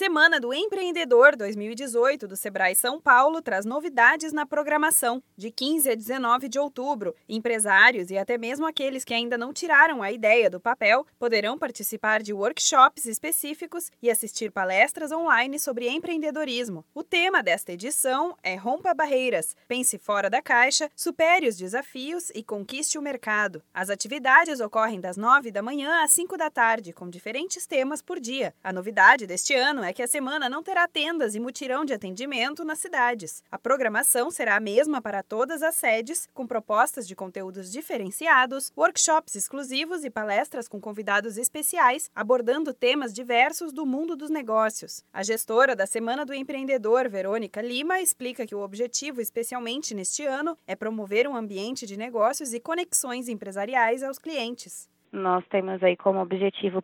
[0.00, 5.22] Semana do Empreendedor 2018 do Sebrae São Paulo traz novidades na programação.
[5.36, 10.02] De 15 a 19 de outubro, empresários e até mesmo aqueles que ainda não tiraram
[10.02, 16.82] a ideia do papel poderão participar de workshops específicos e assistir palestras online sobre empreendedorismo.
[16.94, 22.42] O tema desta edição é Rompa Barreiras, pense fora da caixa, supere os desafios e
[22.42, 23.62] conquiste o mercado.
[23.74, 28.18] As atividades ocorrem das 9 da manhã às 5 da tarde, com diferentes temas por
[28.18, 28.54] dia.
[28.64, 31.92] A novidade deste ano ano é que a semana não terá tendas e mutirão de
[31.92, 33.42] atendimento nas cidades.
[33.50, 39.34] A programação será a mesma para todas as sedes, com propostas de conteúdos diferenciados, workshops
[39.34, 45.02] exclusivos e palestras com convidados especiais abordando temas diversos do mundo dos negócios.
[45.12, 50.56] A gestora da Semana do Empreendedor, Verônica Lima, explica que o objetivo, especialmente neste ano,
[50.68, 54.88] é promover um ambiente de negócios e conexões empresariais aos clientes.
[55.12, 56.80] Nós temos aí como objetivo